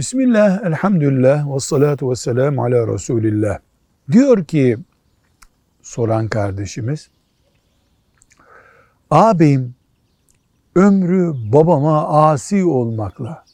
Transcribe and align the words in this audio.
Bismillah, 0.00 0.64
elhamdülillah, 0.64 1.54
ve 1.54 1.60
salatu 1.60 2.10
ve 2.10 2.16
selamu 2.16 2.64
ala 2.64 2.94
Resulillah. 2.94 3.58
Diyor 4.12 4.44
ki 4.44 4.78
soran 5.82 6.28
kardeşimiz, 6.28 7.10
ağabeyim 9.10 9.74
ömrü 10.74 11.32
babama 11.52 12.08
asi 12.08 12.64
olmakla, 12.64 13.44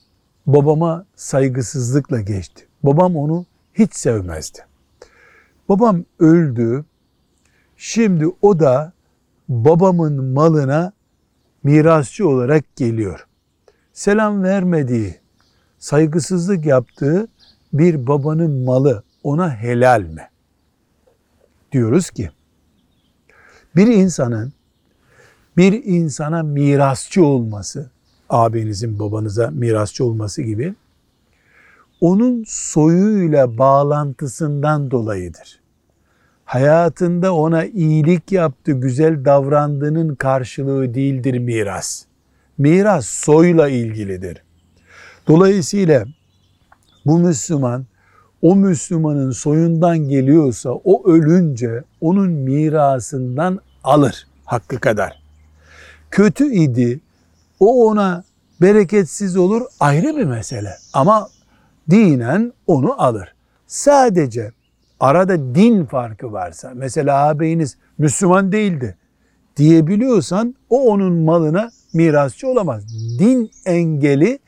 babama 0.47 1.07
saygısızlıkla 1.17 2.21
geçti. 2.21 2.67
Babam 2.83 3.17
onu 3.17 3.47
hiç 3.75 3.95
sevmezdi. 3.95 4.59
Babam 5.69 6.05
öldü. 6.19 6.85
Şimdi 7.77 8.27
o 8.43 8.61
da 8.61 8.93
babamın 9.49 10.25
malına 10.25 10.93
mirasçı 11.63 12.29
olarak 12.29 12.77
geliyor. 12.77 13.27
Selam 13.93 14.43
vermediği, 14.43 15.26
saygısızlık 15.79 16.67
yaptığı 16.67 17.29
bir 17.73 18.07
babanın 18.07 18.65
malı 18.65 19.03
ona 19.23 19.57
helal 19.57 20.01
mi? 20.01 20.29
Diyoruz 21.73 22.11
ki 22.11 22.31
bir 23.77 23.87
insanın 23.87 24.53
bir 25.57 25.85
insana 25.85 26.43
mirasçı 26.43 27.25
olması, 27.25 27.91
abinizin 28.29 28.99
babanıza 28.99 29.51
mirasçı 29.51 30.05
olması 30.05 30.43
gibi 30.43 30.75
onun 32.01 32.45
soyuyla 32.47 33.59
bağlantısından 33.59 34.91
dolayıdır. 34.91 35.61
Hayatında 36.45 37.35
ona 37.35 37.65
iyilik 37.65 38.33
yaptı, 38.33 38.73
güzel 38.73 39.25
davrandığının 39.25 40.15
karşılığı 40.15 40.95
değildir 40.95 41.39
miras. 41.39 42.05
Miras 42.59 43.07
soyla 43.07 43.69
ilgilidir. 43.69 44.43
Dolayısıyla 45.29 46.05
bu 47.07 47.19
Müslüman 47.19 47.87
o 48.43 48.57
Müslümanın 48.57 49.31
soyundan 49.31 49.99
geliyorsa 49.99 50.71
o 50.71 51.11
ölünce 51.11 51.83
onun 52.01 52.31
mirasından 52.31 53.61
alır 53.85 54.27
hakkı 54.45 54.81
kadar. 54.81 55.23
Kötü 56.11 56.53
idi 56.53 57.01
o 57.61 57.89
ona 57.89 58.25
bereketsiz 58.61 59.37
olur 59.37 59.63
ayrı 59.81 60.17
bir 60.17 60.25
mesele 60.25 60.77
ama 60.93 61.29
dinen 61.91 62.53
onu 62.67 63.03
alır. 63.03 63.35
Sadece 63.67 64.53
arada 65.01 65.55
din 65.55 65.85
farkı 65.85 66.33
varsa 66.33 66.73
mesela 66.75 67.27
ağabeyiniz 67.27 67.77
Müslüman 67.99 68.53
değildi 68.53 68.97
diyebiliyorsan 69.57 70.55
o 70.71 70.91
onun 70.93 71.13
malına 71.13 71.71
mirasçı 71.95 72.49
olamaz. 72.49 72.85
Din 73.19 73.51
engeli 73.65 74.39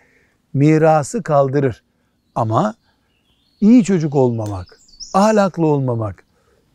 mirası 0.54 1.22
kaldırır. 1.22 1.82
Ama 2.34 2.74
iyi 3.60 3.84
çocuk 3.84 4.14
olmamak, 4.14 4.80
ahlaklı 5.14 5.66
olmamak, 5.66 6.24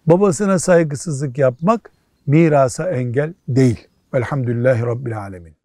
babasına 0.06 0.60
saygısızlık 0.60 1.38
yapmak 1.38 1.92
mirasa 2.28 2.92
engel 2.92 3.34
değil. 3.48 3.88
Velhamdülillahi 4.14 4.82
Rabbil 4.82 5.20
Alemin. 5.20 5.63